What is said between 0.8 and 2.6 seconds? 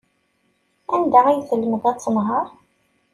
Anda ay telmed ad tenheṛ?